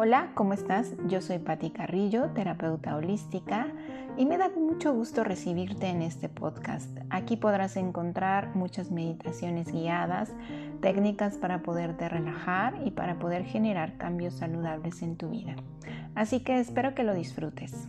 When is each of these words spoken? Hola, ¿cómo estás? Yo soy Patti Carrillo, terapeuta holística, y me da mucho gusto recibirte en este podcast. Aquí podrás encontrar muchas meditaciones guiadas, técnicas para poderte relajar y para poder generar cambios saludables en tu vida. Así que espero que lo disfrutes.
Hola, 0.00 0.30
¿cómo 0.36 0.52
estás? 0.52 0.94
Yo 1.08 1.20
soy 1.20 1.40
Patti 1.40 1.70
Carrillo, 1.70 2.30
terapeuta 2.30 2.94
holística, 2.94 3.66
y 4.16 4.26
me 4.26 4.38
da 4.38 4.48
mucho 4.48 4.94
gusto 4.94 5.24
recibirte 5.24 5.88
en 5.88 6.02
este 6.02 6.28
podcast. 6.28 6.96
Aquí 7.10 7.36
podrás 7.36 7.76
encontrar 7.76 8.54
muchas 8.54 8.92
meditaciones 8.92 9.72
guiadas, 9.72 10.30
técnicas 10.80 11.36
para 11.36 11.62
poderte 11.62 12.08
relajar 12.08 12.80
y 12.84 12.92
para 12.92 13.18
poder 13.18 13.42
generar 13.42 13.96
cambios 13.96 14.34
saludables 14.34 15.02
en 15.02 15.16
tu 15.16 15.30
vida. 15.30 15.56
Así 16.14 16.44
que 16.44 16.60
espero 16.60 16.94
que 16.94 17.02
lo 17.02 17.12
disfrutes. 17.12 17.88